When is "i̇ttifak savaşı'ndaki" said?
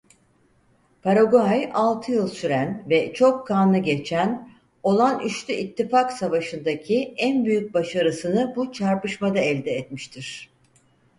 5.53-7.13